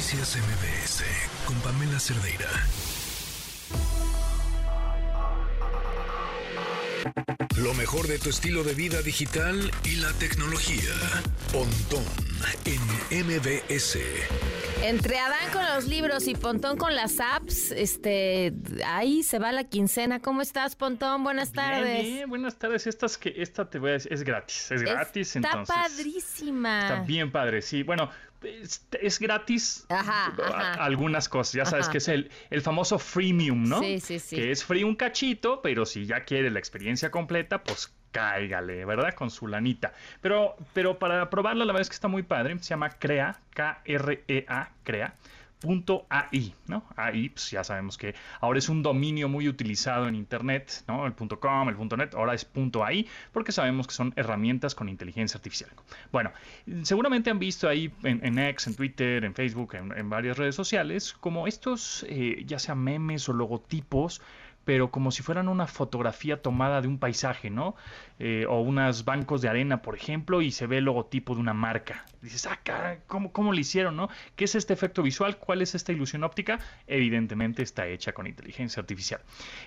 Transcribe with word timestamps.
Noticias 0.00 0.38
MBS 0.38 1.04
con 1.44 1.60
Pamela 1.60 2.00
Cerdeira. 2.00 2.48
Lo 7.58 7.74
mejor 7.74 8.08
de 8.08 8.18
tu 8.18 8.30
estilo 8.30 8.64
de 8.64 8.72
vida 8.72 9.02
digital 9.02 9.70
y 9.84 9.96
la 9.96 10.10
tecnología. 10.14 10.94
Pontón 11.52 12.29
en 12.64 13.26
MBS. 13.26 13.98
Entre 14.82 15.18
Adán 15.18 15.50
con 15.52 15.62
los 15.74 15.86
libros 15.86 16.26
y 16.26 16.34
Pontón 16.34 16.78
con 16.78 16.94
las 16.94 17.20
apps, 17.20 17.70
este, 17.70 18.52
ahí 18.86 19.22
se 19.22 19.38
va 19.38 19.52
la 19.52 19.64
quincena. 19.64 20.20
¿Cómo 20.20 20.40
estás, 20.40 20.74
Pontón? 20.74 21.22
Buenas 21.22 21.52
tardes. 21.52 22.02
Bien, 22.02 22.28
buenas 22.30 22.58
tardes. 22.58 22.86
Estas 22.86 23.18
que 23.18 23.34
esta 23.36 23.68
te 23.68 23.78
voy 23.78 23.90
a 23.90 23.92
decir 23.94 24.12
es 24.12 24.22
gratis, 24.22 24.70
es 24.70 24.82
gratis. 24.82 25.36
Está 25.36 25.48
entonces, 25.48 25.74
padrísima. 25.76 26.80
Está 26.82 27.02
bien 27.02 27.30
padre, 27.30 27.60
sí. 27.60 27.82
Bueno, 27.82 28.10
es, 28.42 28.86
es 29.02 29.18
gratis 29.18 29.84
Ajá, 29.90 30.26
a- 30.42 30.48
ajá. 30.72 30.84
algunas 30.84 31.28
cosas. 31.28 31.52
Ya 31.52 31.66
sabes 31.66 31.84
Ajá. 31.86 31.92
que 31.92 31.98
es 31.98 32.08
el, 32.08 32.30
el 32.48 32.62
famoso 32.62 32.98
freemium, 32.98 33.68
¿no? 33.68 33.80
Sí, 33.80 34.00
sí, 34.00 34.18
sí. 34.18 34.36
Que 34.36 34.50
es 34.50 34.64
free 34.64 34.82
un 34.84 34.96
cachito, 34.96 35.60
pero 35.60 35.84
si 35.84 36.06
ya 36.06 36.24
quiere 36.24 36.50
la 36.50 36.58
experiencia 36.58 37.10
completa, 37.10 37.62
pues 37.62 37.92
cáigale, 38.10 38.84
¿verdad? 38.84 39.14
Con 39.14 39.30
su 39.30 39.46
lanita. 39.46 39.92
Pero, 40.20 40.56
pero 40.72 40.98
para 40.98 41.30
probarla, 41.30 41.64
la 41.64 41.72
verdad 41.72 41.82
es 41.82 41.88
que 41.88 41.94
está 41.94 42.08
muy 42.08 42.22
padre. 42.22 42.58
Se 42.58 42.70
llama 42.70 42.90
Crea, 42.90 43.40
K-R-E-A, 43.54 44.70
Crea. 44.82 45.14
Punto 45.60 46.06
AI, 46.08 46.54
¿no? 46.68 46.84
AI, 46.96 47.28
pues 47.28 47.50
ya 47.50 47.62
sabemos 47.62 47.98
que 47.98 48.14
ahora 48.40 48.58
es 48.58 48.70
un 48.70 48.82
dominio 48.82 49.28
muy 49.28 49.46
utilizado 49.46 50.08
en 50.08 50.14
Internet, 50.14 50.84
¿no? 50.88 51.04
El 51.04 51.12
punto 51.12 51.38
.com, 51.38 51.68
el 51.68 51.76
punto 51.76 51.98
.net, 51.98 52.14
ahora 52.14 52.32
es 52.32 52.46
punto 52.46 52.82
.ai, 52.82 53.06
porque 53.30 53.52
sabemos 53.52 53.86
que 53.86 53.92
son 53.92 54.14
herramientas 54.16 54.74
con 54.74 54.88
inteligencia 54.88 55.36
artificial. 55.36 55.68
Bueno, 56.12 56.32
seguramente 56.82 57.28
han 57.28 57.38
visto 57.38 57.68
ahí 57.68 57.92
en, 58.04 58.38
X, 58.38 58.68
en 58.68 58.74
Twitter, 58.74 59.22
en 59.22 59.34
Facebook, 59.34 59.74
en, 59.74 59.92
en 59.92 60.08
varias 60.08 60.38
redes 60.38 60.54
sociales, 60.54 61.12
como 61.20 61.46
estos, 61.46 62.06
eh, 62.08 62.42
ya 62.46 62.58
sea 62.58 62.74
memes 62.74 63.28
o 63.28 63.34
logotipos, 63.34 64.22
pero 64.64 64.90
como 64.90 65.10
si 65.10 65.22
fueran 65.22 65.48
una 65.48 65.66
fotografía 65.66 66.42
tomada 66.42 66.80
de 66.80 66.88
un 66.88 66.98
paisaje, 66.98 67.50
¿no? 67.50 67.74
Eh, 68.18 68.44
o 68.48 68.60
unos 68.60 69.04
bancos 69.04 69.40
de 69.42 69.48
arena, 69.48 69.82
por 69.82 69.94
ejemplo, 69.96 70.42
y 70.42 70.50
se 70.52 70.66
ve 70.66 70.78
el 70.78 70.84
logotipo 70.84 71.34
de 71.34 71.40
una 71.40 71.54
marca. 71.54 72.04
Dices, 72.20 72.46
ah, 72.46 72.58
caray, 72.62 72.98
¿cómo, 73.06 73.32
¿cómo 73.32 73.52
lo 73.52 73.58
hicieron, 73.58 73.96
no? 73.96 74.10
¿Qué 74.36 74.44
es 74.44 74.54
este 74.54 74.74
efecto 74.74 75.02
visual? 75.02 75.38
¿Cuál 75.38 75.62
es 75.62 75.74
esta 75.74 75.92
ilusión 75.92 76.22
óptica? 76.24 76.58
Evidentemente 76.86 77.62
está 77.62 77.86
hecha 77.86 78.12
con 78.12 78.26
inteligencia 78.26 78.80
artificial. 78.80 79.20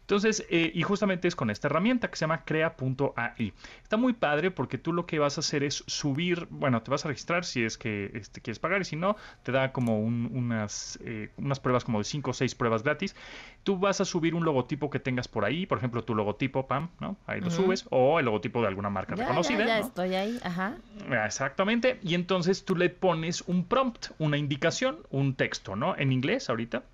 Entonces, 0.00 0.46
eh, 0.48 0.72
y 0.74 0.82
justamente 0.82 1.28
es 1.28 1.36
con 1.36 1.50
esta 1.50 1.68
herramienta 1.68 2.08
que 2.08 2.16
se 2.16 2.20
llama 2.22 2.44
crea.ai. 2.44 3.52
Está 3.82 3.96
muy 3.98 4.14
padre 4.14 4.50
porque 4.50 4.78
tú 4.78 4.92
lo 4.94 5.04
que 5.06 5.18
vas 5.18 5.36
a 5.36 5.40
hacer 5.40 5.62
es 5.62 5.84
subir, 5.86 6.46
bueno, 6.50 6.82
te 6.82 6.90
vas 6.90 7.04
a 7.04 7.08
registrar 7.08 7.44
si 7.44 7.64
es 7.64 7.76
que 7.76 8.10
este, 8.14 8.40
quieres 8.40 8.58
pagar 8.58 8.80
y 8.80 8.84
si 8.84 8.96
no, 8.96 9.16
te 9.42 9.52
da 9.52 9.72
como 9.72 10.00
un- 10.00 10.30
unas, 10.32 10.98
eh, 11.04 11.28
unas 11.36 11.60
pruebas 11.60 11.84
como 11.84 11.98
de 11.98 12.04
5 12.04 12.30
o 12.30 12.34
6 12.34 12.54
pruebas 12.54 12.82
gratis. 12.82 13.14
Tú 13.64 13.78
vas 13.78 14.00
a 14.00 14.04
subir 14.06 14.34
un 14.34 14.44
logotipo 14.44 14.77
que 14.90 15.00
tengas 15.00 15.26
por 15.28 15.44
ahí, 15.44 15.66
por 15.66 15.78
ejemplo, 15.78 16.04
tu 16.04 16.14
logotipo, 16.14 16.66
Pam, 16.68 16.90
¿no? 17.00 17.16
Ahí 17.26 17.40
lo 17.40 17.50
subes, 17.50 17.86
o 17.90 18.18
el 18.18 18.24
logotipo 18.26 18.60
de 18.62 18.68
alguna 18.68 18.88
marca 18.90 19.14
Ya, 19.16 19.24
reconocida. 19.24 19.58
ya, 19.60 19.66
ya 19.66 19.80
¿no? 19.80 19.86
estoy 19.86 20.14
ahí, 20.14 20.38
ajá. 20.44 20.76
Ah, 21.10 21.26
Exactamente. 21.26 21.98
Y 22.02 22.14
entonces 22.14 22.64
tú 22.64 22.76
le 22.76 22.88
pones 22.90 23.42
un 23.42 23.64
prompt, 23.64 24.06
una 24.18 24.36
indicación, 24.36 24.98
un 25.10 25.34
texto, 25.34 25.74
¿no? 25.76 25.96
En 25.96 26.12
inglés 26.12 26.48
ahorita. 26.48 26.84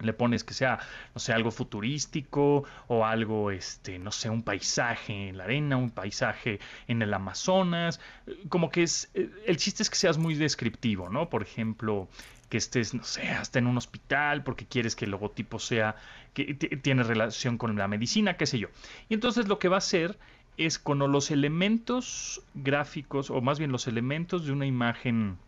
Le 0.00 0.12
pones 0.12 0.44
que 0.44 0.54
sea, 0.54 0.78
no 1.14 1.20
sé, 1.20 1.32
algo 1.32 1.50
futurístico 1.50 2.64
o 2.88 3.04
algo, 3.04 3.50
este, 3.50 3.98
no 3.98 4.12
sé, 4.12 4.30
un 4.30 4.42
paisaje 4.42 5.28
en 5.28 5.38
la 5.38 5.44
arena, 5.44 5.76
un 5.76 5.90
paisaje 5.90 6.58
en 6.88 7.02
el 7.02 7.12
Amazonas. 7.12 8.00
Como 8.48 8.70
que 8.70 8.82
es, 8.82 9.10
el 9.14 9.56
chiste 9.56 9.82
es 9.82 9.90
que 9.90 9.96
seas 9.96 10.18
muy 10.18 10.34
descriptivo, 10.34 11.08
¿no? 11.08 11.28
Por 11.28 11.42
ejemplo, 11.42 12.08
que 12.50 12.58
estés, 12.58 12.92
no 12.94 13.04
sé, 13.04 13.28
hasta 13.28 13.58
en 13.58 13.66
un 13.66 13.78
hospital 13.78 14.42
porque 14.42 14.66
quieres 14.66 14.96
que 14.96 15.06
el 15.06 15.12
logotipo 15.12 15.58
sea, 15.58 15.96
que 16.34 16.54
tiene 16.54 17.04
relación 17.04 17.56
con 17.56 17.76
la 17.76 17.88
medicina, 17.88 18.36
qué 18.36 18.44
sé 18.44 18.58
yo. 18.58 18.68
Y 19.08 19.14
entonces 19.14 19.48
lo 19.48 19.58
que 19.58 19.68
va 19.68 19.76
a 19.76 19.78
hacer 19.78 20.18
es 20.56 20.78
con 20.78 20.98
los 20.98 21.30
elementos 21.30 22.42
gráficos, 22.54 23.30
o 23.30 23.40
más 23.40 23.58
bien 23.58 23.72
los 23.72 23.86
elementos 23.86 24.44
de 24.44 24.52
una 24.52 24.66
imagen, 24.66 25.38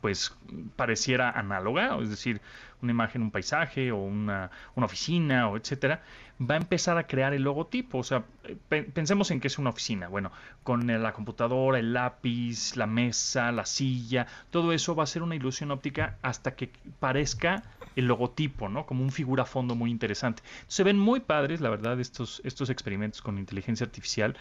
pues 0.00 0.34
pareciera 0.76 1.30
análoga, 1.30 1.96
es 2.00 2.10
decir, 2.10 2.40
una 2.82 2.92
imagen, 2.92 3.22
un 3.22 3.30
paisaje, 3.30 3.92
o 3.92 3.96
una, 3.98 4.50
una 4.74 4.86
oficina, 4.86 5.48
o 5.48 5.56
etcétera, 5.56 6.02
va 6.40 6.54
a 6.54 6.56
empezar 6.56 6.96
a 6.96 7.06
crear 7.06 7.34
el 7.34 7.42
logotipo. 7.42 7.98
O 7.98 8.02
sea, 8.02 8.24
pe- 8.68 8.84
pensemos 8.84 9.30
en 9.30 9.40
que 9.40 9.48
es 9.48 9.58
una 9.58 9.70
oficina. 9.70 10.08
Bueno, 10.08 10.32
con 10.62 10.86
la 10.86 11.12
computadora, 11.12 11.78
el 11.78 11.92
lápiz, 11.92 12.76
la 12.76 12.86
mesa, 12.86 13.52
la 13.52 13.66
silla, 13.66 14.26
todo 14.50 14.72
eso 14.72 14.94
va 14.94 15.02
a 15.04 15.06
ser 15.06 15.22
una 15.22 15.34
ilusión 15.36 15.70
óptica 15.70 16.16
hasta 16.22 16.54
que 16.54 16.70
parezca 16.98 17.62
el 17.96 18.06
logotipo, 18.06 18.68
¿no? 18.68 18.86
Como 18.86 19.02
un 19.02 19.10
figura 19.10 19.44
fondo 19.44 19.74
muy 19.74 19.90
interesante. 19.90 20.42
Se 20.68 20.82
ven 20.82 20.98
muy 20.98 21.20
padres, 21.20 21.60
la 21.60 21.68
verdad, 21.68 22.00
estos, 22.00 22.40
estos 22.44 22.70
experimentos 22.70 23.20
con 23.20 23.36
inteligencia 23.36 23.84
artificial. 23.84 24.36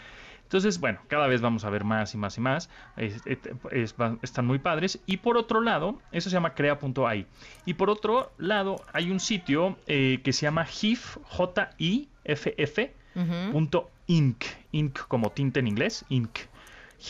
Entonces, 0.50 0.80
bueno, 0.80 1.00
cada 1.08 1.28
vez 1.28 1.42
vamos 1.42 1.64
a 1.64 1.70
ver 1.70 1.84
más 1.84 2.16
y 2.16 2.18
más 2.18 2.36
y 2.40 2.42
más. 2.42 2.70
Es- 2.98 3.22
es- 3.28 3.96
están 4.24 4.48
muy 4.48 4.58
padres. 4.58 5.00
Y 5.06 5.18
por 5.18 5.38
otro 5.38 5.62
lado, 5.62 6.00
eso 6.12 6.28
se 6.32 6.34
llama 6.34 6.56
crea.ai. 6.56 7.28
Y 7.66 7.76
por 7.76 7.92
otro 7.92 8.32
lado, 8.40 8.84
hay 8.92 9.12
un 9.12 9.20
sitio 9.20 9.78
eh, 9.86 10.22
que 10.24 10.34
se 10.34 10.48
llama 10.48 10.66
HIF, 10.66 11.18
J-I-F-F, 11.24 12.96
Ujú. 13.16 13.52
punto 13.52 13.92
inc, 14.08 14.44
inc 14.72 14.98
como 15.08 15.32
tinta 15.32 15.60
en 15.60 15.68
inglés, 15.68 16.04
inc. 16.10 16.36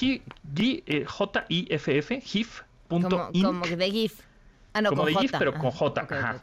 Hi- 0.01 0.21
gi- 0.53 0.83
eh, 0.85 1.05
J-I-F-F, 1.07 2.21
HIF, 2.21 2.61
punto 2.89 3.09
Como, 3.09 3.29
inc, 3.31 3.45
como 3.45 3.65
de 3.67 3.89
GIF. 3.91 4.19
Ah, 4.73 4.81
no, 4.81 4.89
Como 4.89 5.03
con 5.03 5.13
de 5.13 5.19
GIF, 5.21 5.31
J. 5.31 5.39
pero 5.39 5.53
con. 5.53 5.71
J, 5.71 6.01
ajá. 6.01 6.41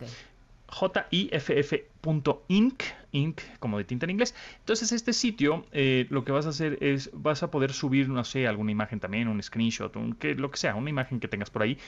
jiff.inc, 0.68 2.82
inc 3.12 3.40
como 3.58 3.78
de 3.78 3.84
tinta 3.84 4.06
en 4.06 4.10
inglés. 4.10 4.34
Entonces 4.58 4.92
este 4.92 5.12
sitio 5.12 5.64
eh, 5.72 6.06
lo 6.10 6.24
que 6.24 6.32
vas 6.32 6.46
a 6.46 6.50
hacer 6.50 6.78
es, 6.80 7.10
vas 7.12 7.42
a 7.42 7.50
poder 7.50 7.72
subir, 7.72 8.08
no 8.08 8.24
sé, 8.24 8.46
alguna 8.46 8.72
imagen 8.72 9.00
también, 9.00 9.28
un 9.28 9.42
screenshot, 9.42 9.94
un, 9.96 10.14
que, 10.14 10.34
lo 10.34 10.50
que 10.50 10.58
sea, 10.58 10.74
una 10.74 10.90
imagen 10.90 11.20
que 11.20 11.28
tengas 11.28 11.50
por 11.50 11.62
ahí. 11.62 11.78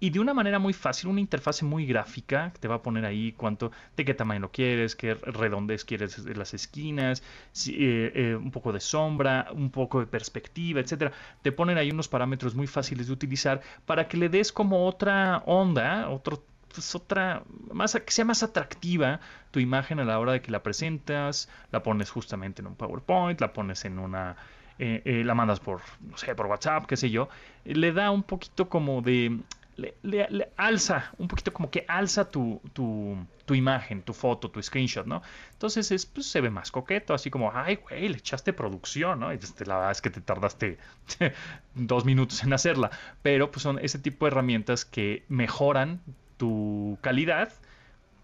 Y 0.00 0.10
de 0.10 0.20
una 0.20 0.34
manera 0.34 0.58
muy 0.58 0.72
fácil, 0.72 1.08
una 1.08 1.20
interfase 1.20 1.64
muy 1.64 1.86
gráfica, 1.86 2.52
te 2.60 2.68
va 2.68 2.76
a 2.76 2.82
poner 2.82 3.04
ahí 3.04 3.32
cuánto, 3.32 3.72
de 3.96 4.04
qué 4.04 4.14
tamaño 4.14 4.40
lo 4.40 4.52
quieres, 4.52 4.96
qué 4.96 5.14
redondez 5.14 5.84
quieres 5.84 6.18
las 6.24 6.54
esquinas, 6.54 7.22
eh, 7.68 8.12
eh, 8.14 8.36
un 8.36 8.50
poco 8.50 8.72
de 8.72 8.80
sombra, 8.80 9.48
un 9.52 9.70
poco 9.70 10.00
de 10.00 10.06
perspectiva, 10.06 10.80
etcétera. 10.80 11.12
Te 11.42 11.52
ponen 11.52 11.78
ahí 11.78 11.90
unos 11.90 12.08
parámetros 12.08 12.54
muy 12.54 12.66
fáciles 12.66 13.06
de 13.06 13.12
utilizar 13.12 13.60
para 13.86 14.08
que 14.08 14.16
le 14.16 14.28
des 14.28 14.52
como 14.52 14.86
otra 14.86 15.42
onda, 15.46 16.08
otro 16.10 16.42
pues 16.76 16.94
otra, 16.94 17.42
más, 17.72 17.94
que 17.94 18.12
sea 18.12 18.26
más 18.26 18.42
atractiva 18.42 19.20
tu 19.50 19.60
imagen 19.60 19.98
a 19.98 20.04
la 20.04 20.18
hora 20.18 20.32
de 20.32 20.42
que 20.42 20.50
la 20.50 20.62
presentas, 20.62 21.48
la 21.72 21.82
pones 21.82 22.10
justamente 22.10 22.60
en 22.60 22.66
un 22.66 22.76
PowerPoint, 22.76 23.40
la 23.40 23.54
pones 23.54 23.86
en 23.86 23.98
una, 23.98 24.36
eh, 24.78 25.00
eh, 25.06 25.24
la 25.24 25.34
mandas 25.34 25.58
por, 25.58 25.80
no 26.00 26.18
sé, 26.18 26.34
por 26.34 26.46
WhatsApp, 26.46 26.84
qué 26.84 26.98
sé 26.98 27.08
yo, 27.08 27.30
le 27.64 27.92
da 27.92 28.10
un 28.10 28.22
poquito 28.22 28.68
como 28.68 29.00
de, 29.00 29.40
le, 29.76 30.52
alza, 30.56 31.12
un 31.18 31.28
poquito 31.28 31.52
como 31.52 31.70
que 31.70 31.86
alza 31.88 32.28
tu, 32.28 32.60
tu, 32.72 33.16
tu 33.44 33.54
imagen, 33.54 34.02
tu 34.02 34.12
foto, 34.12 34.50
tu 34.50 34.62
screenshot, 34.62 35.06
¿no? 35.06 35.22
Entonces 35.52 35.90
es, 35.90 36.06
pues, 36.06 36.26
se 36.26 36.40
ve 36.40 36.50
más 36.50 36.70
coqueto, 36.70 37.14
así 37.14 37.30
como, 37.30 37.52
ay, 37.54 37.76
güey, 37.76 38.08
le 38.08 38.18
echaste 38.18 38.52
producción, 38.52 39.20
¿no? 39.20 39.32
Y 39.32 39.36
este, 39.36 39.66
la 39.66 39.76
verdad 39.76 39.92
es 39.92 40.02
que 40.02 40.10
te 40.10 40.20
tardaste 40.20 40.78
dos 41.74 42.04
minutos 42.04 42.42
en 42.42 42.52
hacerla, 42.52 42.90
pero 43.22 43.50
pues 43.50 43.62
son 43.62 43.78
ese 43.78 43.98
tipo 43.98 44.26
de 44.26 44.32
herramientas 44.32 44.84
que 44.84 45.24
mejoran 45.28 46.00
tu 46.36 46.98
calidad 47.00 47.52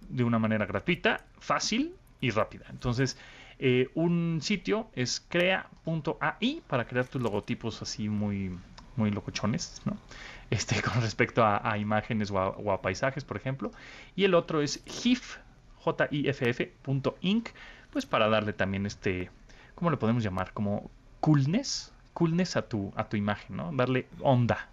de 0.09 0.25
una 0.25 0.39
manera 0.39 0.67
gratuita, 0.67 1.25
fácil 1.39 1.95
y 2.21 2.31
rápida. 2.31 2.67
Entonces, 2.71 3.17
eh, 3.59 3.91
un 3.95 4.41
sitio 4.43 4.89
es 4.95 5.25
crea.ai 5.29 6.63
para 6.67 6.87
crear 6.87 7.07
tus 7.07 7.23
logotipos 7.23 7.81
así 7.83 8.09
muy, 8.09 8.59
muy 8.97 9.11
locochones, 9.11 9.83
¿no? 9.85 9.97
Este, 10.51 10.83
con 10.83 11.01
respecto 11.01 11.43
a, 11.47 11.79
imágenes 11.79 12.31
o 12.31 12.39
a, 12.39 12.51
o 12.51 12.73
a 12.73 12.83
paisajes, 12.83 13.25
por 13.25 13.39
ejemplo. 13.39 13.71
Y 14.15 14.25
el 14.25 14.35
otro 14.35 14.61
es 14.61 14.83
GIF, 14.85 15.39
J-I-F-F.inc, 15.79 17.49
pues 17.91 18.05
para 18.05 18.29
darle 18.29 18.53
también 18.53 18.85
este, 18.85 19.31
¿cómo 19.75 19.91
le 19.91 19.97
podemos 19.97 20.23
llamar? 20.23 20.53
Como 20.53 20.91
coolness, 21.21 21.95
coolness 22.13 22.57
a 22.57 22.69
tu, 22.69 22.93
a 22.97 23.09
tu 23.09 23.17
imagen, 23.17 23.57
¿no? 23.57 23.73
Darle 23.73 24.09
onda 24.21 24.69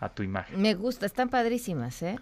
a 0.00 0.08
tu 0.08 0.22
imagen. 0.22 0.60
Me 0.60 0.74
gusta, 0.74 1.04
están 1.04 1.28
padrísimas, 1.28 2.00
¿eh? 2.02 2.18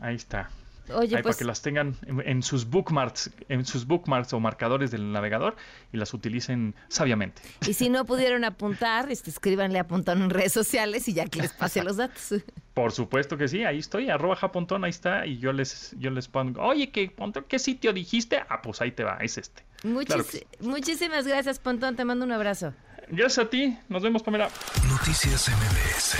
Ahí 0.00 0.16
está. 0.16 0.50
Oye, 0.92 1.14
Ahí 1.16 1.22
pues 1.22 1.36
para 1.36 1.38
que 1.38 1.44
las 1.44 1.62
tengan 1.62 1.94
en, 2.06 2.20
en 2.26 2.42
sus 2.42 2.68
bookmarks, 2.68 3.30
en 3.48 3.64
sus 3.64 3.86
bookmarks 3.86 4.32
o 4.32 4.40
marcadores 4.40 4.90
del 4.90 5.12
navegador 5.12 5.54
y 5.92 5.98
las 5.98 6.12
utilicen 6.14 6.74
sabiamente. 6.88 7.42
Y 7.64 7.74
si 7.74 7.88
no 7.90 8.04
pudieron 8.06 8.42
apuntar, 8.44 9.08
este, 9.12 9.30
escríbanle 9.30 9.78
a 9.78 9.86
Pontón 9.86 10.20
en 10.22 10.30
redes 10.30 10.52
sociales 10.52 11.06
y 11.06 11.12
ya 11.12 11.26
que 11.26 11.42
les 11.42 11.52
pase 11.52 11.84
los 11.84 11.96
datos. 11.96 12.34
Por 12.74 12.90
supuesto 12.90 13.36
que 13.36 13.46
sí, 13.46 13.62
ahí 13.62 13.78
estoy, 13.78 14.10
arroba 14.10 14.34
japontón, 14.34 14.82
ahí 14.84 14.90
está, 14.90 15.26
y 15.26 15.38
yo 15.38 15.52
les, 15.52 15.94
yo 15.98 16.10
les 16.10 16.26
pongo, 16.26 16.60
oye, 16.62 16.90
¿qué, 16.90 17.08
Pontón, 17.08 17.44
¿qué 17.46 17.60
sitio 17.60 17.92
dijiste? 17.92 18.40
Ah, 18.48 18.60
pues 18.60 18.80
ahí 18.80 18.90
te 18.90 19.04
va, 19.04 19.18
es 19.20 19.38
este. 19.38 19.62
Muchis- 19.84 20.06
Claro 20.06 20.24
que 20.24 20.38
sí. 20.38 20.46
Muchísimas 20.58 21.24
gracias, 21.26 21.60
Pontón. 21.60 21.94
Te 21.94 22.04
mando 22.04 22.24
un 22.24 22.32
abrazo. 22.32 22.74
Gracias 23.08 23.46
a 23.46 23.48
ti, 23.50 23.78
nos 23.88 24.02
vemos, 24.02 24.22
Pamela. 24.24 24.48
Noticias 24.88 25.48
MBS 25.48 26.16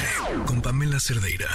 con 0.47 0.61
Pamela 0.63 1.01
Cerdeira. 1.01 1.49